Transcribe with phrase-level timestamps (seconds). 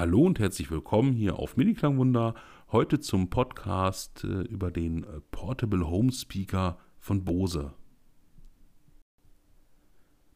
[0.00, 2.34] Hallo und herzlich willkommen hier auf Miniklangwunder.
[2.72, 7.74] Heute zum Podcast äh, über den äh, Portable Home Speaker von Bose.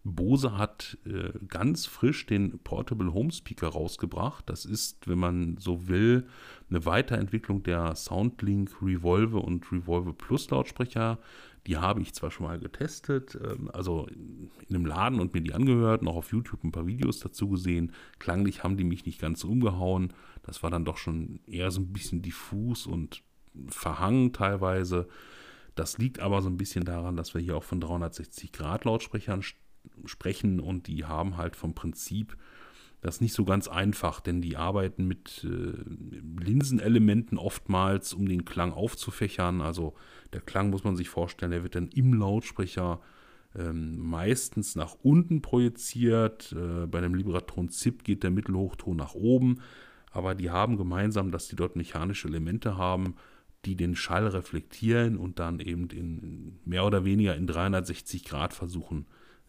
[0.02, 4.50] Bose hat äh, ganz frisch den Portable Home Speaker rausgebracht.
[4.50, 6.26] Das ist, wenn man so will,
[6.68, 11.18] eine Weiterentwicklung der Soundlink Revolve und Revolve Plus Lautsprecher.
[11.66, 15.54] Die habe ich zwar schon mal getestet, ähm, also in einem Laden und mir die
[15.54, 17.92] angehört, noch auf YouTube ein paar Videos dazu gesehen.
[18.18, 20.12] Klanglich haben die mich nicht ganz umgehauen.
[20.42, 23.22] Das war dann doch schon eher so ein bisschen diffus und
[23.68, 25.08] verhangen teilweise.
[25.74, 29.42] Das liegt aber so ein bisschen daran, dass wir hier auch von 360 Grad Lautsprechern
[30.04, 32.36] sprechen und die haben halt vom Prinzip
[33.04, 35.74] das nicht so ganz einfach, denn die arbeiten mit äh,
[36.42, 39.60] Linsenelementen oftmals, um den Klang aufzufächern.
[39.60, 39.92] Also
[40.32, 43.02] der Klang muss man sich vorstellen, der wird dann im Lautsprecher
[43.54, 46.52] ähm, meistens nach unten projiziert.
[46.52, 49.60] Äh, bei einem Libratron ZIP geht der Mittelhochton nach oben.
[50.10, 53.16] Aber die haben gemeinsam, dass die dort mechanische Elemente haben,
[53.66, 59.04] die den Schall reflektieren und dann eben in mehr oder weniger in 360 Grad versuchen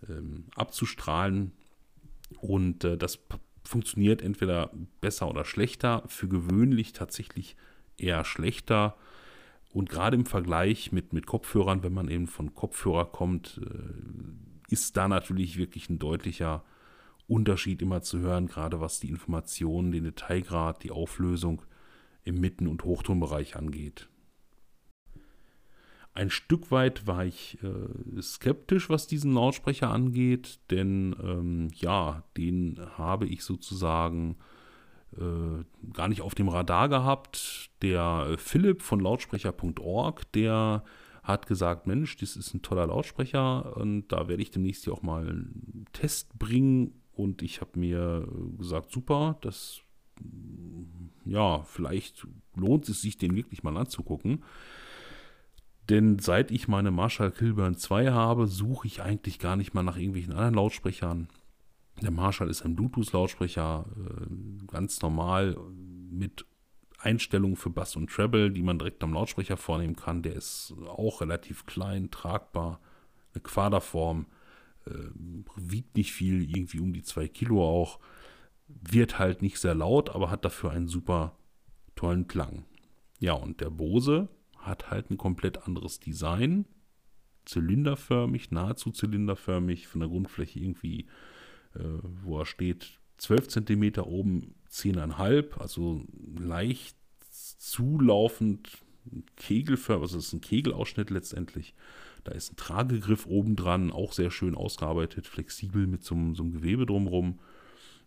[0.09, 1.53] ähm, abzustrahlen.
[2.39, 3.19] Und äh, das
[3.63, 6.03] funktioniert entweder besser oder schlechter.
[6.07, 7.55] Für gewöhnlich tatsächlich
[7.97, 8.95] eher schlechter.
[9.73, 14.97] Und gerade im Vergleich mit, mit Kopfhörern, wenn man eben von Kopfhörer kommt, äh, ist
[14.97, 16.63] da natürlich wirklich ein deutlicher
[17.27, 21.61] Unterschied immer zu hören, gerade was die Informationen, den Detailgrad, die Auflösung
[22.23, 24.07] im Mitten- und Hochtonbereich angeht.
[26.15, 32.79] Ein Stück weit war ich äh, skeptisch, was diesen Lautsprecher angeht, denn ähm, ja, den
[32.97, 34.37] habe ich sozusagen
[35.17, 37.69] äh, gar nicht auf dem Radar gehabt.
[37.81, 40.85] Der Philipp von lautsprecher.org, der
[41.21, 45.01] hat gesagt, Mensch, das ist ein toller Lautsprecher und da werde ich demnächst hier auch
[45.01, 48.25] mal einen Test bringen und ich habe mir
[48.57, 49.81] gesagt, super, das
[51.25, 54.43] ja, vielleicht lohnt es sich, den wirklich mal anzugucken.
[55.89, 59.97] Denn seit ich meine Marshall Kilburn 2 habe, suche ich eigentlich gar nicht mal nach
[59.97, 61.27] irgendwelchen anderen Lautsprechern.
[62.01, 65.57] Der Marshall ist ein Bluetooth-Lautsprecher, äh, ganz normal
[66.09, 66.45] mit
[66.99, 70.23] Einstellungen für Bass und Treble, die man direkt am Lautsprecher vornehmen kann.
[70.23, 72.79] Der ist auch relativ klein, tragbar,
[73.33, 74.25] eine Quaderform,
[74.87, 74.91] äh,
[75.55, 77.99] wiegt nicht viel, irgendwie um die 2 Kilo auch.
[78.67, 81.37] Wird halt nicht sehr laut, aber hat dafür einen super
[81.95, 82.65] tollen Klang.
[83.19, 84.27] Ja, und der Bose
[84.65, 86.65] hat halt ein komplett anderes Design.
[87.45, 91.07] Zylinderförmig, nahezu zylinderförmig, von der Grundfläche irgendwie,
[91.75, 91.83] äh,
[92.23, 96.03] wo er steht, 12 cm oben, 10,5, also
[96.37, 96.97] leicht
[97.29, 98.69] zulaufend,
[99.35, 101.75] kegelförmig, also es ist ein Kegelausschnitt letztendlich.
[102.23, 106.51] Da ist ein Tragegriff oben dran, auch sehr schön ausgearbeitet, flexibel mit so, so einem
[106.51, 107.39] Gewebe drumherum.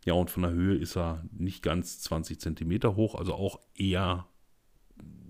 [0.05, 4.27] Ja, und von der Höhe ist er nicht ganz 20 cm hoch, also auch eher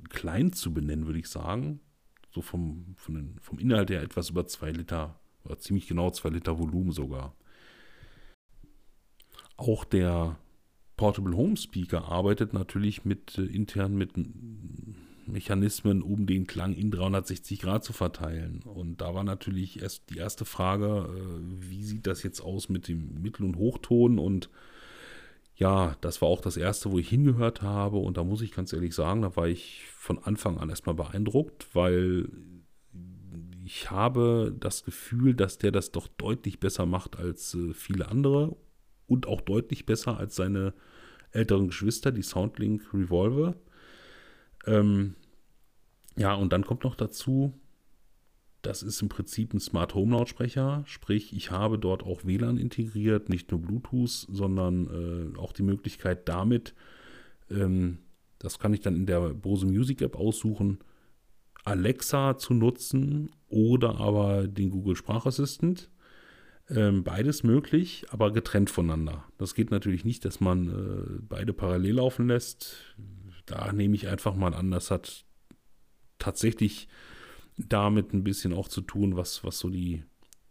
[0.08, 1.80] klein zu benennen, würde ich sagen.
[2.30, 6.58] So vom, den, vom Inhalt her etwas über zwei Liter, oder ziemlich genau zwei Liter
[6.58, 7.34] Volumen sogar.
[9.56, 10.38] Auch der
[10.96, 14.12] Portable Home Speaker arbeitet natürlich mit äh, intern mit
[15.26, 18.62] Mechanismen, um den Klang in 360 Grad zu verteilen.
[18.64, 22.88] Und da war natürlich erst die erste Frage, äh, wie sieht das jetzt aus mit
[22.88, 24.50] dem Mittel- und Hochton und
[25.58, 27.96] ja, das war auch das erste, wo ich hingehört habe.
[27.96, 31.74] Und da muss ich ganz ehrlich sagen, da war ich von Anfang an erstmal beeindruckt,
[31.74, 32.28] weil
[33.64, 38.56] ich habe das Gefühl, dass der das doch deutlich besser macht als äh, viele andere
[39.08, 40.74] und auch deutlich besser als seine
[41.32, 43.56] älteren Geschwister, die Soundlink Revolver.
[44.64, 45.16] Ähm,
[46.16, 47.52] ja, und dann kommt noch dazu,
[48.69, 53.31] das ist im Prinzip ein Smart Home Lautsprecher, sprich ich habe dort auch WLAN integriert,
[53.31, 56.75] nicht nur Bluetooth, sondern äh, auch die Möglichkeit damit,
[57.51, 57.97] ähm,
[58.39, 60.81] das kann ich dann in der Bose Music App aussuchen,
[61.65, 65.91] Alexa zu nutzen oder aber den Google Sprachassistent.
[66.69, 69.25] Ähm, beides möglich, aber getrennt voneinander.
[69.38, 72.94] Das geht natürlich nicht, dass man äh, beide parallel laufen lässt.
[73.47, 75.25] Da nehme ich einfach mal an, das hat
[76.19, 76.88] tatsächlich
[77.58, 80.05] damit ein bisschen auch zu tun, was, was so die,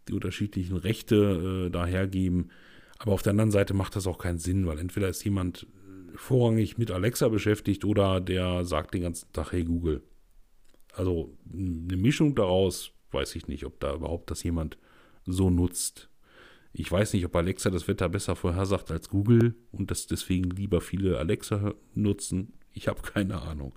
[0.07, 2.51] die unterschiedlichen Rechte äh, dahergeben.
[2.99, 6.17] Aber auf der anderen Seite macht das auch keinen Sinn, weil entweder ist jemand äh,
[6.17, 10.03] vorrangig mit Alexa beschäftigt oder der sagt den ganzen Tag, hey Google.
[10.93, 14.77] Also eine Mischung daraus, weiß ich nicht, ob da überhaupt das jemand
[15.25, 16.09] so nutzt.
[16.73, 20.81] Ich weiß nicht, ob Alexa das Wetter besser vorhersagt als Google und dass deswegen lieber
[20.81, 22.53] viele Alexa nutzen.
[22.71, 23.73] Ich habe keine Ahnung.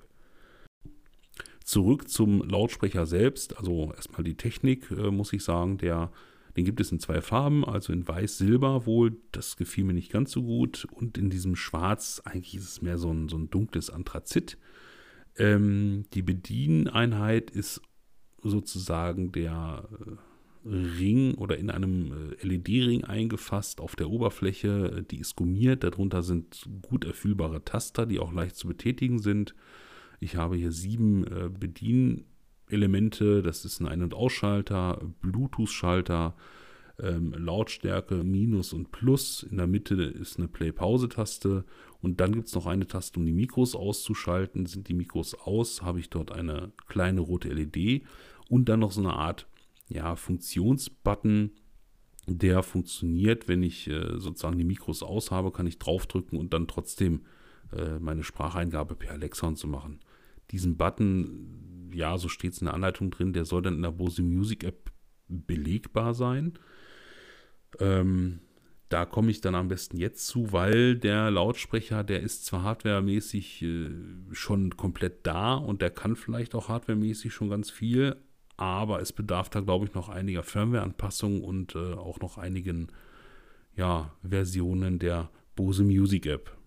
[1.70, 3.56] Zurück zum Lautsprecher selbst.
[3.56, 5.78] Also erstmal die Technik, äh, muss ich sagen.
[5.78, 6.10] Der
[6.56, 10.32] Den gibt es in zwei Farben, also in Weiß-Silber wohl, das gefiel mir nicht ganz
[10.32, 10.88] so gut.
[10.90, 14.58] Und in diesem Schwarz, eigentlich ist es mehr so ein, so ein dunkles Anthrazit.
[15.36, 17.80] Ähm, die Bedieneinheit ist
[18.42, 25.04] sozusagen der äh, Ring oder in einem äh, LED-Ring eingefasst auf der Oberfläche.
[25.08, 29.54] Die ist gummiert, darunter sind gut erfüllbare Taster, die auch leicht zu betätigen sind.
[30.20, 32.24] Ich habe hier sieben äh, Bedien
[32.68, 33.42] Elemente.
[33.42, 36.36] Das ist ein Ein- und Ausschalter, Bluetooth-Schalter,
[37.00, 39.42] ähm, Lautstärke Minus und Plus.
[39.42, 41.64] In der Mitte ist eine Play-Pause-Taste.
[42.02, 44.66] Und dann gibt es noch eine Taste, um die Mikros auszuschalten.
[44.66, 48.02] Sind die Mikros aus, habe ich dort eine kleine rote LED
[48.48, 49.46] und dann noch so eine Art
[49.88, 51.52] ja, Funktionsbutton,
[52.26, 56.68] der funktioniert, wenn ich äh, sozusagen die Mikros aus habe, kann ich draufdrücken und dann
[56.68, 57.22] trotzdem
[57.72, 60.00] äh, meine Spracheingabe per Alexa so machen.
[60.50, 61.60] Diesen Button
[61.94, 64.64] ja, so steht es in der Anleitung drin, der soll dann in der Bose Music
[64.64, 64.90] App
[65.28, 66.54] belegbar sein.
[67.78, 68.40] Ähm,
[68.88, 73.62] da komme ich dann am besten jetzt zu, weil der Lautsprecher, der ist zwar hardwaremäßig
[73.62, 73.90] äh,
[74.32, 78.16] schon komplett da und der kann vielleicht auch hardwaremäßig schon ganz viel,
[78.56, 82.88] aber es bedarf da, glaube ich, noch einiger Firmware-Anpassungen und äh, auch noch einigen
[83.76, 86.59] ja, Versionen der Bose Music App.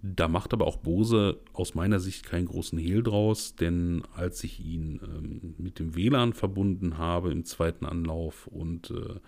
[0.00, 4.64] Da macht aber auch Bose aus meiner Sicht keinen großen Hehl draus, denn als ich
[4.64, 9.18] ihn ähm, mit dem WLAN verbunden habe im zweiten Anlauf und äh,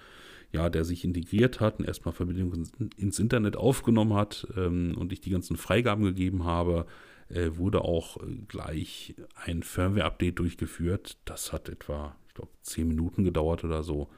[0.53, 2.53] ja, der sich integriert hat und erstmal Verbindung
[2.97, 6.87] ins Internet aufgenommen hat ähm, und ich die ganzen Freigaben gegeben habe,
[7.29, 11.19] äh, wurde auch gleich ein Firmware-Update durchgeführt.
[11.25, 14.09] Das hat etwa, ich glaube, zehn Minuten gedauert oder so.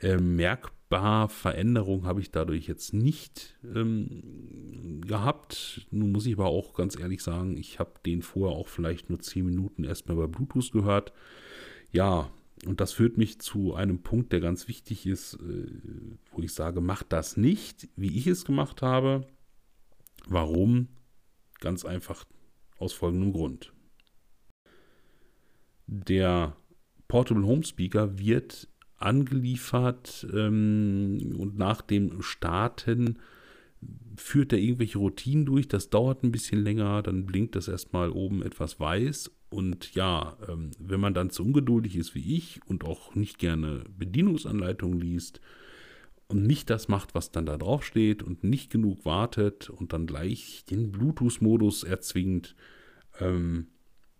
[0.00, 5.86] Äh, merkbar Veränderung habe ich dadurch jetzt nicht ähm, gehabt.
[5.90, 9.20] Nun muss ich aber auch ganz ehrlich sagen, ich habe den vorher auch vielleicht nur
[9.20, 11.12] 10 Minuten erstmal bei Bluetooth gehört.
[11.92, 12.30] Ja,
[12.66, 15.66] und das führt mich zu einem Punkt, der ganz wichtig ist, äh,
[16.32, 19.26] wo ich sage, macht das nicht, wie ich es gemacht habe.
[20.26, 20.88] Warum?
[21.60, 22.24] Ganz einfach
[22.78, 23.72] aus folgendem Grund.
[25.86, 26.56] Der
[27.08, 28.68] Portable Home Speaker wird
[29.00, 33.18] angeliefert ähm, und nach dem Starten
[34.16, 35.68] führt er irgendwelche Routinen durch.
[35.68, 39.30] Das dauert ein bisschen länger, dann blinkt das erstmal oben etwas weiß.
[39.48, 43.84] Und ja, ähm, wenn man dann zu ungeduldig ist wie ich und auch nicht gerne
[43.98, 45.40] Bedienungsanleitungen liest
[46.28, 50.06] und nicht das macht, was dann da drauf steht und nicht genug wartet und dann
[50.06, 52.54] gleich den Bluetooth-Modus erzwingt,
[53.18, 53.68] ähm,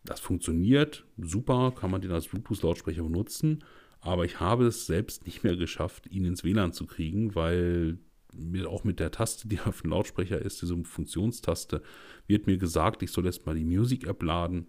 [0.04, 3.62] das funktioniert super, kann man den als Bluetooth-Lautsprecher benutzen.
[4.00, 7.98] Aber ich habe es selbst nicht mehr geschafft, ihn ins WLAN zu kriegen, weil
[8.32, 11.82] mir auch mit der Taste, die auf dem Lautsprecher ist, diese Funktionstaste,
[12.26, 14.66] wird mir gesagt, ich soll erstmal die Music App laden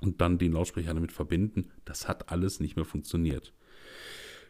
[0.00, 1.70] und dann den Lautsprecher damit verbinden.
[1.84, 3.52] Das hat alles nicht mehr funktioniert.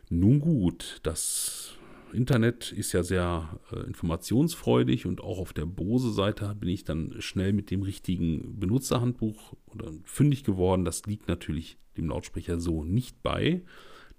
[0.09, 1.77] Nun gut, das
[2.13, 7.53] Internet ist ja sehr äh, informationsfreudig und auch auf der Bose-Seite bin ich dann schnell
[7.53, 10.85] mit dem richtigen Benutzerhandbuch oder fündig geworden.
[10.85, 13.63] Das liegt natürlich dem Lautsprecher so nicht bei.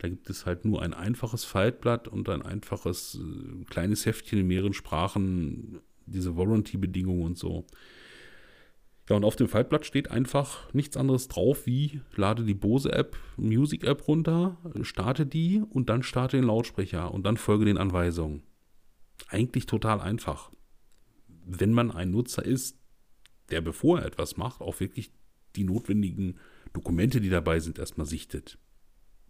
[0.01, 4.47] Da gibt es halt nur ein einfaches Faltblatt und ein einfaches äh, kleines Heftchen in
[4.47, 7.67] mehreren Sprachen, diese Warranty-Bedingungen und so.
[9.07, 14.07] Ja, und auf dem Faltblatt steht einfach nichts anderes drauf wie lade die Bose-App, Music-App
[14.07, 18.41] runter, starte die und dann starte den Lautsprecher und dann folge den Anweisungen.
[19.27, 20.49] Eigentlich total einfach.
[21.45, 22.79] Wenn man ein Nutzer ist,
[23.51, 25.11] der bevor er etwas macht, auch wirklich
[25.55, 26.39] die notwendigen
[26.73, 28.57] Dokumente, die dabei sind, erstmal sichtet.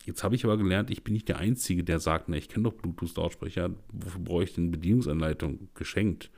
[0.05, 2.63] Jetzt habe ich aber gelernt, ich bin nicht der Einzige, der sagt, na, ich kenne
[2.63, 6.31] doch Bluetooth-Lautsprecher, wofür brauche ich denn Bedienungsanleitung geschenkt?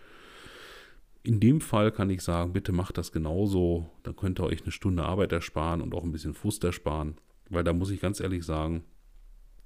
[1.23, 4.71] In dem Fall kann ich sagen, bitte macht das genauso, dann könnt ihr euch eine
[4.71, 7.15] Stunde Arbeit ersparen und auch ein bisschen Frust ersparen,
[7.49, 8.83] weil da muss ich ganz ehrlich sagen,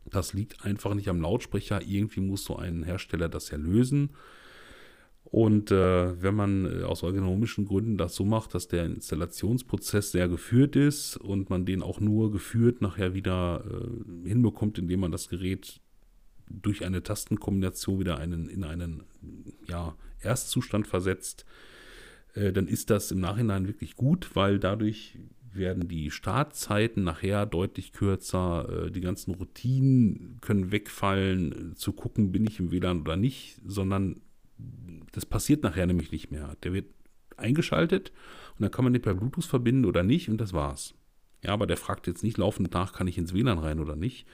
[0.06, 4.12] das liegt einfach nicht am Lautsprecher, irgendwie muss so ein Hersteller das ja lösen.
[5.30, 10.30] Und äh, wenn man äh, aus ergonomischen Gründen das so macht, dass der Installationsprozess sehr
[10.30, 15.28] geführt ist und man den auch nur geführt nachher wieder äh, hinbekommt, indem man das
[15.28, 15.82] Gerät
[16.50, 19.04] durch eine Tastenkombination wieder einen, in einen
[19.68, 21.46] ja, Erstzustand versetzt,
[22.34, 25.20] äh, dann ist das im Nachhinein wirklich gut, weil dadurch
[25.52, 32.46] werden die Startzeiten nachher deutlich kürzer, äh, die ganzen Routinen können wegfallen, zu gucken, bin
[32.46, 34.22] ich im WLAN oder nicht, sondern
[35.12, 36.56] das passiert nachher nämlich nicht mehr.
[36.64, 36.88] Der wird
[37.38, 38.12] eingeschaltet
[38.58, 40.96] und dann kann man den per Bluetooth verbinden oder nicht und das war's.
[41.44, 44.28] Ja, aber der fragt jetzt nicht laufend nach, kann ich ins WLAN rein oder nicht.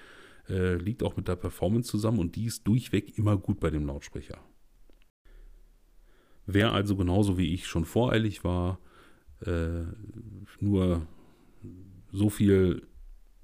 [0.50, 3.86] Äh, liegt auch mit der Performance zusammen und die ist durchweg immer gut bei dem
[3.86, 4.40] Lautsprecher.
[6.46, 8.80] Wer also genauso wie ich schon voreilig war,
[9.46, 9.84] äh,
[10.60, 11.08] nur
[12.12, 12.88] so viel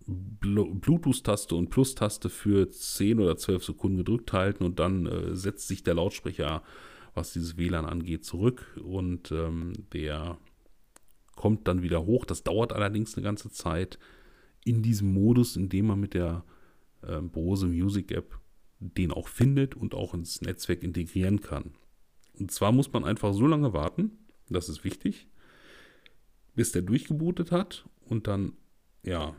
[0.05, 5.83] Bluetooth-Taste und Plus-Taste für 10 oder 12 Sekunden gedrückt halten und dann äh, setzt sich
[5.83, 6.63] der Lautsprecher,
[7.13, 10.37] was dieses WLAN angeht, zurück und ähm, der
[11.35, 12.25] kommt dann wieder hoch.
[12.25, 13.97] Das dauert allerdings eine ganze Zeit
[14.65, 16.43] in diesem Modus, in dem man mit der
[17.01, 18.39] äh, Bose Music App
[18.79, 21.73] den auch findet und auch ins Netzwerk integrieren kann.
[22.39, 24.11] Und zwar muss man einfach so lange warten,
[24.49, 25.27] das ist wichtig,
[26.55, 28.53] bis der durchgebootet hat und dann,
[29.03, 29.35] ja,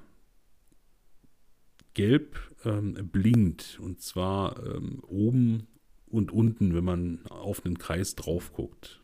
[1.95, 3.79] gelb ähm, blinkt.
[3.81, 5.67] Und zwar ähm, oben
[6.11, 9.01] und unten, wenn man auf einen Kreis drauf guckt.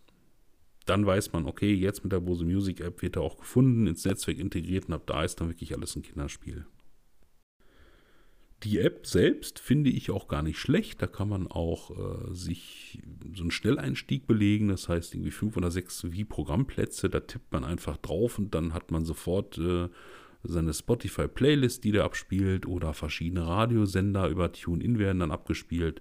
[0.86, 4.04] Dann weiß man, okay, jetzt mit der Bose Music App wird er auch gefunden, ins
[4.04, 6.66] Netzwerk integriert und ab da ist dann wirklich alles ein Kinderspiel.
[8.62, 11.02] Die App selbst finde ich auch gar nicht schlecht.
[11.02, 13.02] Da kann man auch äh, sich
[13.34, 14.68] so einen Schnelleinstieg belegen.
[14.68, 17.10] Das heißt, irgendwie fünf oder sechs Wie-Programmplätze.
[17.10, 19.88] Da tippt man einfach drauf und dann hat man sofort äh,
[20.42, 26.00] seine Spotify-Playlist, die der abspielt, oder verschiedene Radiosender über TuneIn werden dann abgespielt.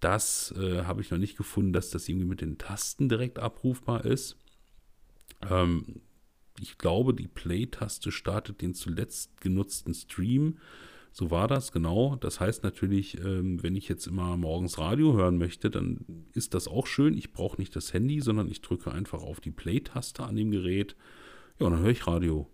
[0.00, 4.04] Das äh, habe ich noch nicht gefunden, dass das irgendwie mit den Tasten direkt abrufbar
[4.04, 4.36] ist.
[5.48, 6.00] Ähm,
[6.60, 10.58] ich glaube, die Play-Taste startet den zuletzt genutzten Stream.
[11.12, 12.16] So war das, genau.
[12.16, 16.68] Das heißt natürlich, ähm, wenn ich jetzt immer morgens Radio hören möchte, dann ist das
[16.68, 17.16] auch schön.
[17.16, 20.96] Ich brauche nicht das Handy, sondern ich drücke einfach auf die Play-Taste an dem Gerät.
[21.58, 22.48] Ja, und dann höre ich Radio.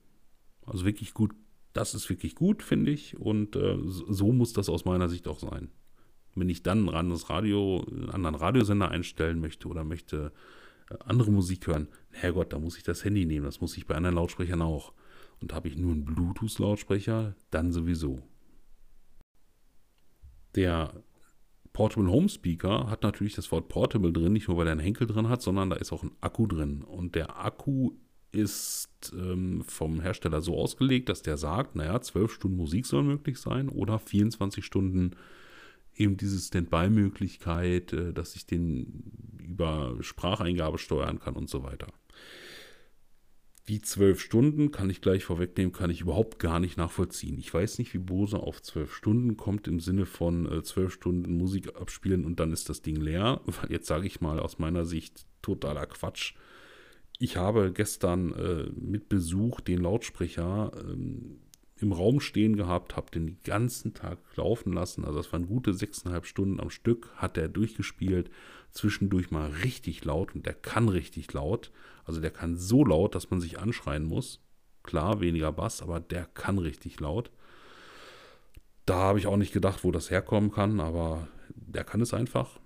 [0.65, 1.33] Also wirklich gut.
[1.73, 3.19] Das ist wirklich gut, finde ich.
[3.19, 5.71] Und äh, so muss das aus meiner Sicht auch sein.
[6.35, 10.33] Wenn ich dann ein anderes Radio, einen anderen Radiosender einstellen möchte oder möchte
[10.91, 13.45] äh, andere Musik hören, Herrgott, da muss ich das Handy nehmen.
[13.45, 14.93] Das muss ich bei anderen Lautsprechern auch.
[15.41, 18.23] Und habe ich nur einen Bluetooth-Lautsprecher, dann sowieso.
[20.55, 21.03] Der
[21.73, 25.09] Portable Home Speaker hat natürlich das Wort Portable drin, nicht nur weil er einen Henkel
[25.09, 26.83] drin hat, sondern da ist auch ein Akku drin.
[26.83, 27.93] Und der Akku
[28.31, 33.39] ist ähm, vom Hersteller so ausgelegt, dass der sagt, naja, 12 Stunden Musik soll möglich
[33.39, 35.17] sein oder 24 Stunden
[35.97, 41.89] eben diese Standby-Möglichkeit, äh, dass ich den über Spracheingabe steuern kann und so weiter.
[43.69, 47.39] Die zwölf Stunden, kann ich gleich vorwegnehmen, kann ich überhaupt gar nicht nachvollziehen.
[47.39, 51.39] Ich weiß nicht, wie Bose auf zwölf Stunden kommt im Sinne von äh, zwölf Stunden
[51.39, 53.41] Musik abspielen und dann ist das Ding leer.
[53.71, 56.35] Jetzt sage ich mal aus meiner Sicht totaler Quatsch.
[57.19, 61.39] Ich habe gestern äh, mit Besuch den Lautsprecher ähm,
[61.77, 65.05] im Raum stehen gehabt, habe den ganzen Tag laufen lassen.
[65.05, 68.31] Also das waren gute sechseinhalb Stunden am Stück, hat er durchgespielt.
[68.71, 71.71] Zwischendurch mal richtig laut und der kann richtig laut.
[72.05, 74.41] Also der kann so laut, dass man sich anschreien muss.
[74.83, 77.31] Klar, weniger Bass, aber der kann richtig laut.
[78.87, 82.61] Da habe ich auch nicht gedacht, wo das herkommen kann, aber der kann es einfach.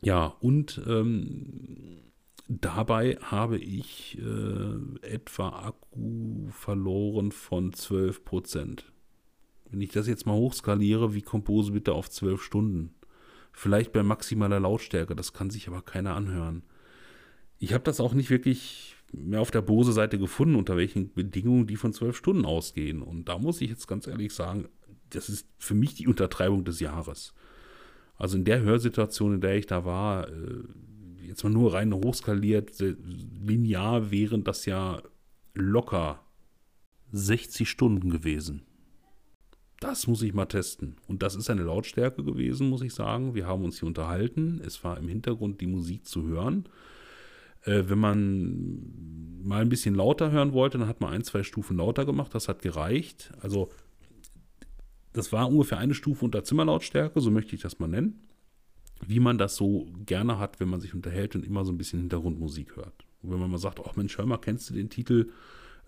[0.00, 2.11] Ja, und ähm,
[2.48, 8.84] dabei habe ich äh, etwa Akku verloren von 12%.
[9.70, 12.94] Wenn ich das jetzt mal hochskaliere, wie Compose bitte auf 12 Stunden?
[13.52, 16.62] Vielleicht bei maximaler Lautstärke, das kann sich aber keiner anhören.
[17.58, 21.76] Ich habe das auch nicht wirklich mehr auf der Bose-Seite gefunden, unter welchen Bedingungen die
[21.76, 23.02] von zwölf Stunden ausgehen.
[23.02, 24.68] Und da muss ich jetzt ganz ehrlich sagen,
[25.10, 27.34] das ist für mich die Untertreibung des Jahres.
[28.16, 30.62] Also in der Hörsituation, in der ich da war, äh,
[31.32, 35.02] jetzt mal nur rein hochskaliert, linear wären das ja
[35.54, 36.20] locker
[37.12, 38.62] 60 Stunden gewesen.
[39.80, 40.96] Das muss ich mal testen.
[41.08, 43.34] Und das ist eine Lautstärke gewesen, muss ich sagen.
[43.34, 44.60] Wir haben uns hier unterhalten.
[44.64, 46.68] Es war im Hintergrund die Musik zu hören.
[47.62, 51.78] Äh, wenn man mal ein bisschen lauter hören wollte, dann hat man ein, zwei Stufen
[51.78, 52.32] lauter gemacht.
[52.34, 53.32] Das hat gereicht.
[53.40, 53.70] Also
[55.12, 58.20] das war ungefähr eine Stufe unter Zimmerlautstärke, so möchte ich das mal nennen.
[59.06, 62.00] Wie man das so gerne hat, wenn man sich unterhält und immer so ein bisschen
[62.00, 63.04] Hintergrundmusik hört.
[63.22, 65.30] Und wenn man mal sagt, ach Mensch, hör mal, kennst du den Titel?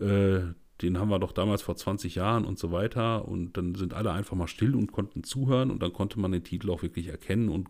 [0.00, 0.40] Äh,
[0.82, 3.26] den haben wir doch damals vor 20 Jahren und so weiter.
[3.28, 6.44] Und dann sind alle einfach mal still und konnten zuhören und dann konnte man den
[6.44, 7.68] Titel auch wirklich erkennen und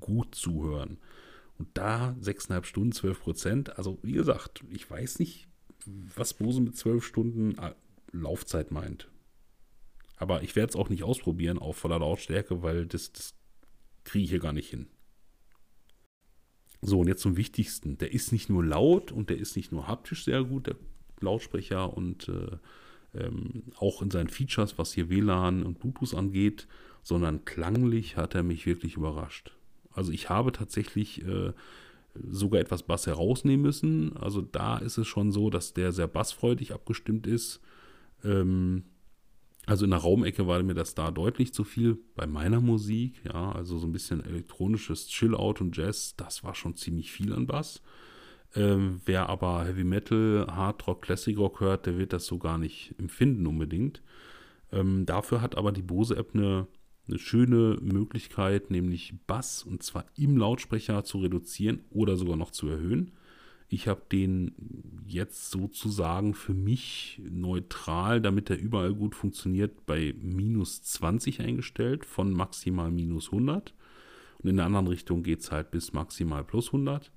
[0.00, 0.98] gut zuhören.
[1.58, 3.78] Und da 6,5 Stunden, 12 Prozent.
[3.78, 5.48] Also wie gesagt, ich weiß nicht,
[5.86, 7.74] was Bose mit 12 Stunden äh,
[8.12, 9.08] Laufzeit meint.
[10.16, 13.34] Aber ich werde es auch nicht ausprobieren auf voller Lautstärke, weil das, das
[14.06, 14.86] kriege ich hier gar nicht hin.
[16.80, 17.98] So, und jetzt zum Wichtigsten.
[17.98, 20.76] Der ist nicht nur laut und der ist nicht nur haptisch sehr gut, der
[21.20, 22.56] Lautsprecher, und äh,
[23.18, 26.66] ähm, auch in seinen Features, was hier WLAN und Bluetooth angeht,
[27.02, 29.52] sondern klanglich hat er mich wirklich überrascht.
[29.92, 31.52] Also ich habe tatsächlich äh,
[32.28, 34.16] sogar etwas Bass herausnehmen müssen.
[34.16, 37.60] Also da ist es schon so, dass der sehr bassfreudig abgestimmt ist.
[38.22, 38.84] Ähm,
[39.66, 43.20] also in der Raumecke war mir das da deutlich zu viel bei meiner Musik.
[43.24, 47.48] Ja, also so ein bisschen elektronisches Chill-Out und Jazz, das war schon ziemlich viel an
[47.48, 47.82] Bass.
[48.54, 52.58] Ähm, wer aber Heavy Metal, Hard Rock, Classic Rock hört, der wird das so gar
[52.58, 54.02] nicht empfinden unbedingt.
[54.70, 56.68] Ähm, dafür hat aber die Bose-App eine,
[57.08, 62.68] eine schöne Möglichkeit, nämlich Bass und zwar im Lautsprecher zu reduzieren oder sogar noch zu
[62.68, 63.12] erhöhen.
[63.68, 64.54] Ich habe den
[65.06, 72.32] jetzt sozusagen für mich neutral, damit er überall gut funktioniert, bei minus 20 eingestellt, von
[72.32, 73.74] maximal minus 100.
[74.38, 77.10] Und in der anderen Richtung geht es halt bis maximal plus 100.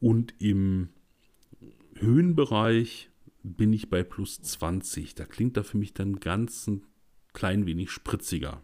[0.00, 0.88] Und im
[1.96, 3.10] Höhenbereich
[3.42, 5.14] bin ich bei plus 20.
[5.14, 6.84] Da klingt er für mich dann ganz ein
[7.32, 8.62] klein wenig spritziger.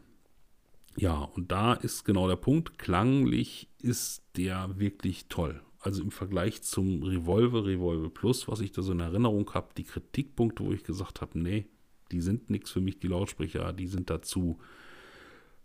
[0.97, 2.79] Ja, und da ist genau der Punkt.
[2.79, 5.61] Klanglich ist der wirklich toll.
[5.87, 9.85] Also im Vergleich zum Revolver, Revolver Plus, was ich da so in Erinnerung habe, die
[9.85, 11.67] Kritikpunkte, wo ich gesagt habe, nee,
[12.11, 14.59] die sind nichts für mich, die Lautsprecher, die sind dazu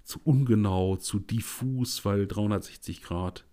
[0.03, 3.47] zu ungenau, zu diffus, weil 360 Grad,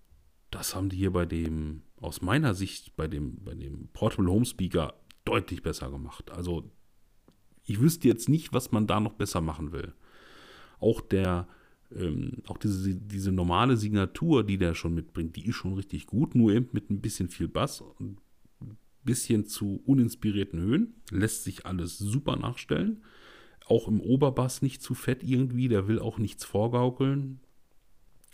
[0.51, 4.45] das haben die hier bei dem, aus meiner Sicht, bei dem, bei dem Portable Home
[4.45, 4.93] Speaker
[5.25, 6.31] deutlich besser gemacht.
[6.31, 6.71] Also
[7.65, 9.95] ich wüsste jetzt nicht, was man da noch besser machen will.
[10.81, 11.49] Auch der,
[11.95, 16.35] ähm, auch diese, diese normale Signatur, die der schon mitbringt, die ist schon richtig gut,
[16.35, 18.19] nur eben mit ein bisschen viel Bass und
[18.61, 20.95] ein bisschen zu uninspirierten Höhen.
[21.11, 23.03] Lässt sich alles super nachstellen.
[23.67, 27.41] Auch im Oberbass nicht zu fett irgendwie, der will auch nichts vorgaukeln.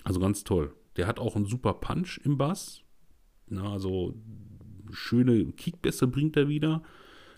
[0.02, 0.74] Also ganz toll.
[0.96, 2.82] Der hat auch einen super Punch im Bass.
[3.48, 4.14] Na, also
[4.92, 6.82] schöne Kickbässe bringt er wieder.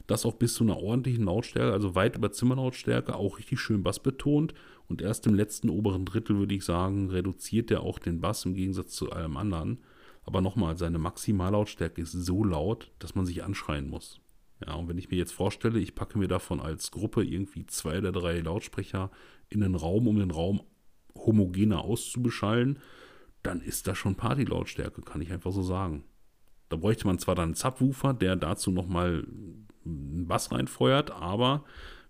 [0.07, 4.01] Das auch bis zu einer ordentlichen Lautstärke, also weit über Zimmerlautstärke, auch richtig schön Bass
[4.01, 4.55] betont.
[4.89, 8.55] Und erst im letzten oberen Drittel, würde ich sagen, reduziert er auch den Bass im
[8.55, 9.79] Gegensatz zu allem anderen.
[10.25, 14.21] Aber nochmal, seine Maximallautstärke ist so laut, dass man sich anschreien muss.
[14.65, 17.99] Ja, und wenn ich mir jetzt vorstelle, ich packe mir davon als Gruppe irgendwie zwei
[17.99, 19.11] oder drei Lautsprecher
[19.49, 20.63] in den Raum, um den Raum
[21.15, 22.79] homogener auszubeschallen,
[23.43, 26.05] dann ist das schon Partylautstärke, kann ich einfach so sagen.
[26.69, 29.25] Da bräuchte man zwar dann einen Subwoofer, der dazu nochmal
[29.85, 31.65] einen Bass reinfeuert, aber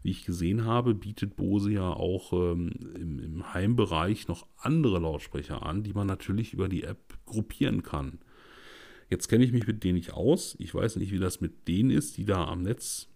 [0.06, 5.66] wie ich gesehen habe, bietet Bose ja auch ähm, im, im, Heimbereich noch andere Lautsprecher
[5.66, 8.20] an, die man natürlich über die App gruppieren kann.
[9.10, 10.54] Jetzt kenne ich mich mit denen nicht aus.
[10.60, 13.08] Ich weiß nicht, wie das mit denen ist, die da am Netz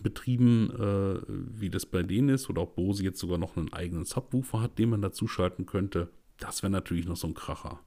[0.00, 4.04] betrieben, äh, wie das bei denen ist, oder ob Bose jetzt sogar noch einen eigenen
[4.04, 6.08] Subwoofer hat, den man dazu schalten könnte.
[6.38, 7.80] Das wäre natürlich noch so ein Kracher,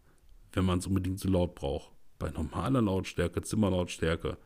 [0.51, 4.37] wenn man es unbedingt so laut braucht bei normaler Lautstärke, Zimmerlautstärke,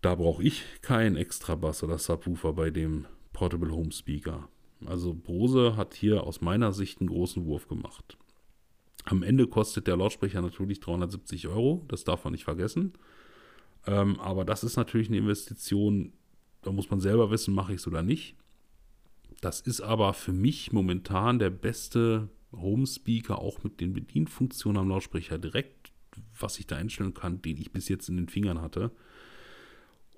[0.00, 4.48] da brauche ich keinen extra Bass oder Subwoofer bei dem Portable Home Speaker.
[4.86, 8.16] Also Bose hat hier aus meiner Sicht einen großen Wurf gemacht.
[9.04, 12.92] Am Ende kostet der Lautsprecher natürlich 370 Euro, das darf man nicht vergessen.
[13.86, 16.12] Ähm, aber das ist natürlich eine Investition,
[16.62, 18.36] da muss man selber wissen, mache ich es oder nicht.
[19.40, 24.88] Das ist aber für mich momentan der beste Home Speaker, auch mit den Bedienfunktionen am
[24.88, 25.92] Lautsprecher direkt
[26.38, 28.90] was ich da einstellen kann, den ich bis jetzt in den Fingern hatte.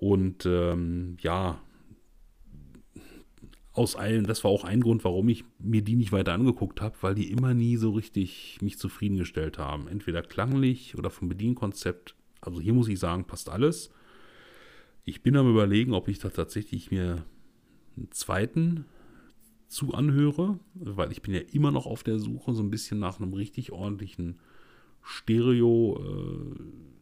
[0.01, 1.61] Und ähm, ja,
[3.71, 6.95] aus allen, das war auch ein Grund, warum ich mir die nicht weiter angeguckt habe,
[7.01, 9.87] weil die immer nie so richtig mich zufriedengestellt haben.
[9.87, 12.15] Entweder klanglich oder vom Bedienkonzept.
[12.41, 13.91] Also hier muss ich sagen, passt alles.
[15.05, 17.23] Ich bin am überlegen, ob ich da tatsächlich mir
[17.95, 18.85] einen zweiten
[19.67, 23.19] zu anhöre, weil ich bin ja immer noch auf der Suche so ein bisschen nach
[23.19, 24.39] einem richtig ordentlichen
[25.03, 27.00] Stereo-Setup äh,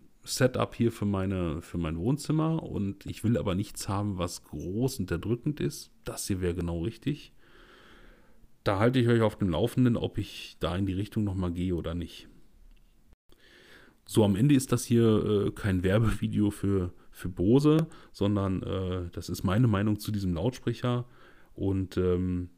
[0.75, 5.11] hier für, meine, für mein Wohnzimmer und ich will aber nichts haben, was groß und
[5.11, 5.91] erdrückend ist.
[6.05, 7.33] Das hier wäre genau richtig.
[8.63, 11.75] Da halte ich euch auf dem Laufenden, ob ich da in die Richtung nochmal gehe
[11.75, 12.27] oder nicht.
[14.05, 19.29] So, am Ende ist das hier äh, kein Werbevideo für, für Bose, sondern äh, das
[19.29, 21.05] ist meine Meinung zu diesem Lautsprecher.
[21.53, 22.49] Und ähm,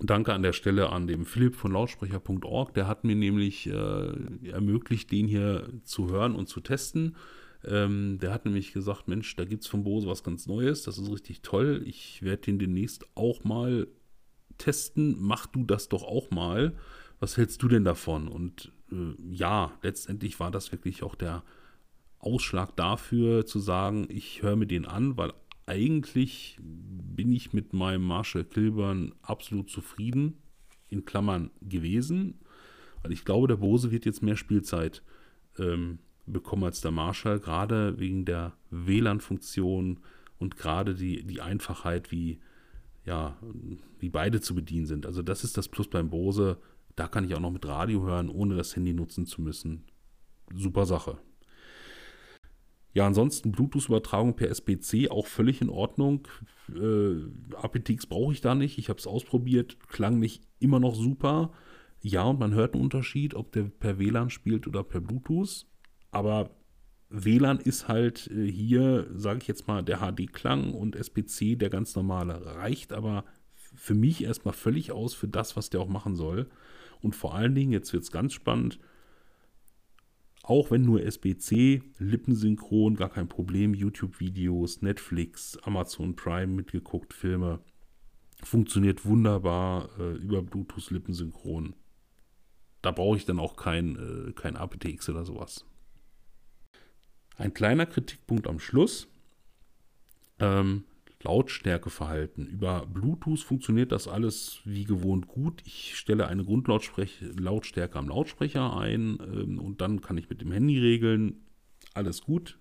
[0.00, 2.72] Danke an der Stelle an dem Philipp von lautsprecher.org.
[2.74, 7.16] Der hat mir nämlich äh, ermöglicht, den hier zu hören und zu testen.
[7.64, 10.84] Ähm, der hat nämlich gesagt, Mensch, da gibt es von Bose was ganz Neues.
[10.84, 11.82] Das ist richtig toll.
[11.84, 13.88] Ich werde den demnächst auch mal
[14.56, 15.16] testen.
[15.18, 16.74] Mach du das doch auch mal.
[17.18, 18.28] Was hältst du denn davon?
[18.28, 21.42] Und äh, ja, letztendlich war das wirklich auch der
[22.20, 25.32] Ausschlag dafür zu sagen, ich höre mir den an, weil
[25.68, 30.38] eigentlich bin ich mit meinem Marshall Kilburn absolut zufrieden,
[30.88, 32.38] in Klammern gewesen,
[33.02, 35.02] weil ich glaube, der Bose wird jetzt mehr Spielzeit
[35.58, 39.98] ähm, bekommen als der Marshall, gerade wegen der WLAN-Funktion
[40.38, 42.38] und gerade die, die Einfachheit, wie,
[43.04, 43.36] ja,
[43.98, 45.06] wie beide zu bedienen sind.
[45.06, 46.58] Also das ist das Plus beim Bose.
[46.96, 49.84] Da kann ich auch noch mit Radio hören, ohne das Handy nutzen zu müssen.
[50.54, 51.18] Super Sache.
[52.98, 56.26] Ja, ansonsten Bluetooth-Übertragung per SBC auch völlig in Ordnung.
[56.68, 58.76] Äh, aptX brauche ich da nicht.
[58.76, 61.52] Ich habe es ausprobiert, klang nicht immer noch super.
[62.00, 65.68] Ja, und man hört einen Unterschied, ob der per WLAN spielt oder per Bluetooth.
[66.10, 66.50] Aber
[67.08, 71.94] WLAN ist halt äh, hier, sage ich jetzt mal, der HD-Klang und SPC der ganz
[71.94, 72.56] normale.
[72.56, 73.24] Reicht aber
[73.76, 76.50] für mich erstmal völlig aus für das, was der auch machen soll.
[77.00, 78.80] Und vor allen Dingen, jetzt wird es ganz spannend,
[80.48, 87.60] auch wenn nur SBC, lippensynchron, gar kein Problem, YouTube-Videos, Netflix, Amazon Prime mitgeguckt, Filme,
[88.42, 91.74] funktioniert wunderbar äh, über Bluetooth lippensynchron.
[92.80, 95.66] Da brauche ich dann auch kein, äh, kein aptX oder sowas.
[97.36, 99.06] Ein kleiner Kritikpunkt am Schluss.
[100.38, 100.84] Ähm,
[101.22, 102.46] Lautstärkeverhalten.
[102.46, 105.62] Über Bluetooth funktioniert das alles wie gewohnt gut.
[105.64, 110.78] Ich stelle eine Grundlautstärke am Lautsprecher ein ähm, und dann kann ich mit dem Handy
[110.78, 111.44] regeln.
[111.94, 112.58] Alles gut.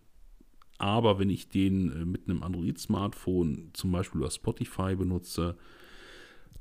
[0.79, 5.55] Aber wenn ich den äh, mit einem Android-Smartphone zum Beispiel über Spotify benutze,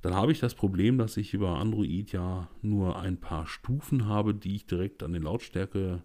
[0.03, 4.35] dann habe ich das Problem, dass ich über Android ja nur ein paar Stufen habe,
[4.35, 6.03] die ich direkt an den Lautstärke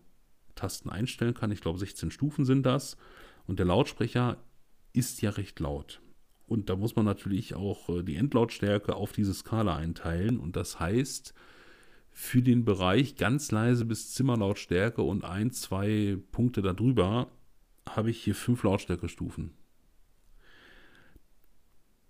[0.56, 1.52] Tasten einstellen kann.
[1.52, 2.98] Ich glaube, 16 Stufen sind das.
[3.48, 4.38] Und der Lautsprecher
[4.94, 6.02] ist ja recht laut.
[6.48, 10.40] Und da muss man natürlich auch äh, die Endlautstärke auf diese Skala einteilen.
[10.40, 11.34] Und das heißt,
[12.12, 17.32] für den Bereich ganz leise bis Zimmerlautstärke und ein, zwei Punkte darüber
[17.88, 19.54] habe ich hier fünf Lautstärkestufen.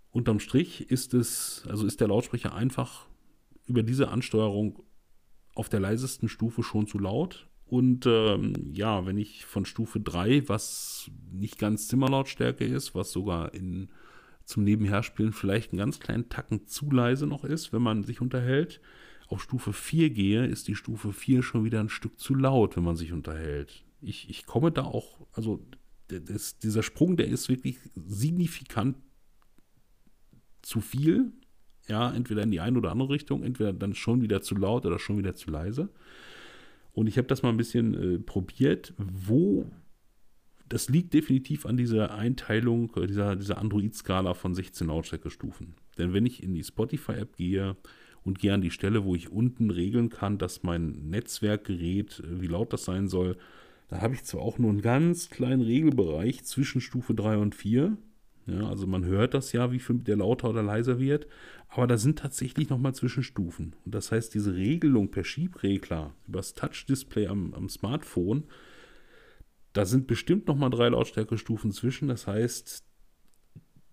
[0.10, 3.08] Unterm Strich ist es, also ist der Lautsprecher einfach
[3.66, 4.84] über diese Ansteuerung
[5.54, 10.50] auf der leisesten Stufe schon zu laut und ähm, ja, wenn ich von Stufe 3,
[10.50, 13.88] was nicht ganz Zimmerlautstärke ist, was sogar in,
[14.44, 18.82] zum Nebenherspielen vielleicht einen ganz kleinen Tacken zu leise noch ist, wenn man sich unterhält,
[19.30, 22.84] auf Stufe 4 gehe, ist die Stufe 4 schon wieder ein Stück zu laut, wenn
[22.84, 23.86] man sich unterhält.
[24.02, 25.66] Ich, ich komme da auch, also
[26.10, 28.98] das, dieser Sprung, der ist wirklich signifikant
[30.62, 31.32] zu viel.
[31.88, 35.00] Ja, entweder in die eine oder andere Richtung, entweder dann schon wieder zu laut oder
[35.00, 35.88] schon wieder zu leise.
[36.94, 39.66] Und ich habe das mal ein bisschen äh, probiert, wo
[40.72, 45.76] das liegt definitiv an dieser Einteilung, äh, dieser, dieser Android-Skala von 16 Lautstärkestufen.
[45.98, 47.76] Denn wenn ich in die Spotify-App gehe
[48.24, 52.48] und gehe an die Stelle, wo ich unten regeln kann, dass mein Netzwerkgerät, äh, wie
[52.48, 53.38] laut das sein soll,
[53.90, 57.98] da habe ich zwar auch nur einen ganz kleinen Regelbereich zwischen Stufe 3 und 4.
[58.52, 61.28] Ja, also man hört das ja, wie viel der lauter oder leiser wird,
[61.70, 63.76] aber da sind tatsächlich nochmal Zwischenstufen.
[63.86, 68.44] Und das heißt, diese Regelung per Schiebregler übers Touch-Display am, am Smartphone,
[69.74, 72.08] da sind bestimmt nochmal drei Lautstärkestufen zwischen.
[72.08, 72.84] Das heißt,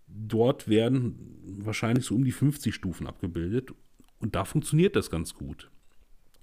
[0.09, 3.73] dort werden wahrscheinlich so um die 50 Stufen abgebildet.
[4.19, 5.71] Und da funktioniert das ganz gut.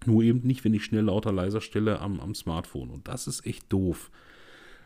[0.06, 2.90] Nur eben nicht, wenn ich schnell lauter leiser stelle am, am Smartphone.
[2.90, 4.12] Und das ist echt doof.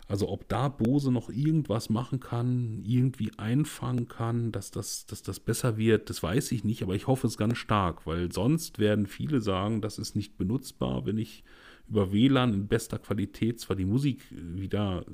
[0.09, 5.39] Also ob da Bose noch irgendwas machen kann, irgendwie einfangen kann, dass das, dass das
[5.39, 9.05] besser wird, das weiß ich nicht, aber ich hoffe es ganz stark, weil sonst werden
[9.05, 11.43] viele sagen, das ist nicht benutzbar, wenn ich
[11.87, 15.05] über WLAN in bester Qualität zwar die Musik wieder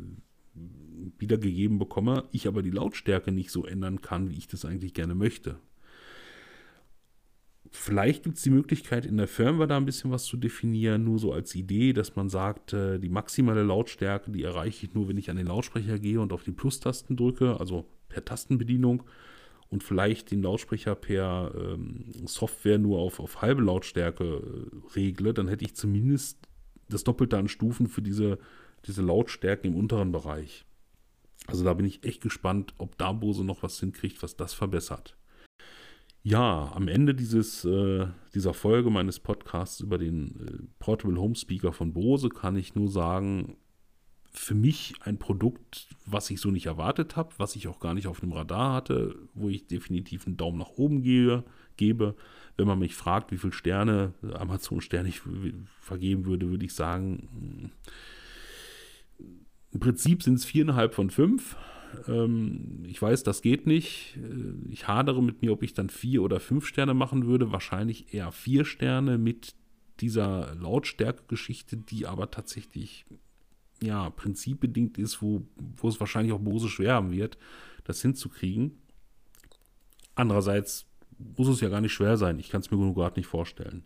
[1.19, 5.13] wiedergegeben bekomme, ich aber die Lautstärke nicht so ändern kann, wie ich das eigentlich gerne
[5.13, 5.57] möchte.
[7.77, 11.19] Vielleicht gibt es die Möglichkeit, in der Firmware da ein bisschen was zu definieren, nur
[11.19, 15.17] so als Idee, dass man sagt, äh, die maximale Lautstärke, die erreiche ich nur, wenn
[15.17, 19.03] ich an den Lautsprecher gehe und auf die Plus-Tasten drücke, also per Tastenbedienung
[19.69, 25.49] und vielleicht den Lautsprecher per ähm, Software nur auf, auf halbe Lautstärke äh, regle, dann
[25.49, 26.39] hätte ich zumindest
[26.87, 28.39] das Doppelte an Stufen für diese,
[28.85, 30.65] diese Lautstärken im unteren Bereich.
[31.47, 35.17] Also da bin ich echt gespannt, ob da Bose noch was hinkriegt, was das verbessert.
[36.27, 41.71] Ja, am Ende dieses, äh, dieser Folge meines Podcasts über den äh, Portable Home Speaker
[41.71, 43.57] von Bose kann ich nur sagen,
[44.31, 48.07] für mich ein Produkt, was ich so nicht erwartet habe, was ich auch gar nicht
[48.07, 51.43] auf dem Radar hatte, wo ich definitiv einen Daumen nach oben gehe,
[51.77, 52.15] gebe.
[52.57, 55.21] Wenn man mich fragt, wie viele Sterne, Amazon-Sterne ich
[55.79, 57.71] vergeben würde, würde ich sagen,
[59.71, 61.55] im Prinzip sind es viereinhalb von fünf.
[62.07, 64.17] Ähm, ich weiß, das geht nicht.
[64.17, 67.51] Äh, ich hadere mit mir, ob ich dann vier oder fünf Sterne machen würde.
[67.51, 69.55] Wahrscheinlich eher vier Sterne mit
[69.99, 73.05] dieser Lautstärke-Geschichte, die aber tatsächlich
[73.81, 75.43] ja, prinzipbedingt ist, wo,
[75.77, 77.37] wo es wahrscheinlich auch Bose schwer haben wird,
[77.83, 78.77] das hinzukriegen.
[80.15, 80.85] Andererseits
[81.37, 82.39] muss es ja gar nicht schwer sein.
[82.39, 83.83] Ich kann es mir nur gerade nicht vorstellen.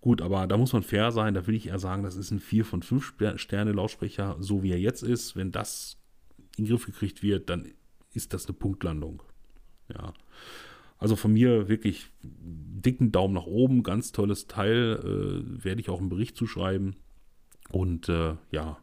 [0.00, 1.34] Gut, aber da muss man fair sein.
[1.34, 4.72] Da will ich eher sagen, das ist ein 4 von 5 Sterne Lautsprecher, so wie
[4.72, 5.36] er jetzt ist.
[5.36, 6.01] Wenn das
[6.56, 7.72] in den Griff gekriegt wird, dann
[8.12, 9.22] ist das eine Punktlandung.
[9.88, 10.12] Ja.
[10.98, 15.98] Also von mir wirklich dicken Daumen nach oben, ganz tolles Teil, äh, werde ich auch
[15.98, 16.96] einen Bericht zuschreiben.
[17.70, 18.78] Und äh, ja,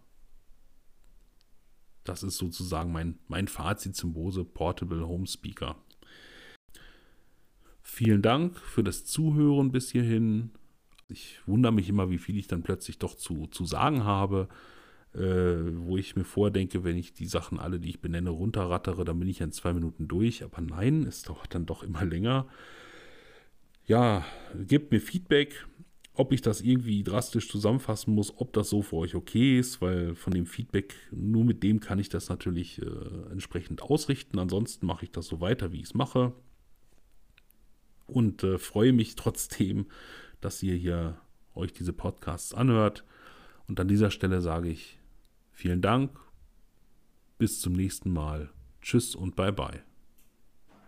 [2.04, 5.76] das ist sozusagen mein, mein Fazit zum Bose Portable Home Speaker.
[7.82, 10.52] Vielen Dank für das Zuhören bis hierhin.
[11.08, 14.48] Ich wundere mich immer, wie viel ich dann plötzlich doch zu, zu sagen habe.
[15.14, 19.20] Äh, wo ich mir vordenke, wenn ich die Sachen alle, die ich benenne, runterrattere, dann
[19.20, 20.44] bin ich in zwei Minuten durch.
[20.44, 22.48] Aber nein, es dauert dann doch immer länger.
[23.86, 24.24] Ja,
[24.56, 25.66] gebt mir Feedback,
[26.14, 30.14] ob ich das irgendwie drastisch zusammenfassen muss, ob das so für euch okay ist, weil
[30.14, 34.38] von dem Feedback, nur mit dem kann ich das natürlich äh, entsprechend ausrichten.
[34.38, 36.34] Ansonsten mache ich das so weiter, wie ich es mache.
[38.06, 39.88] Und äh, freue mich trotzdem,
[40.40, 41.20] dass ihr hier
[41.56, 43.06] euch diese Podcasts anhört.
[43.68, 44.99] Und an dieser Stelle sage ich
[45.60, 46.18] vielen Dank.
[47.38, 48.50] Bis zum nächsten Mal.
[48.82, 49.89] Tschüss und bye bye.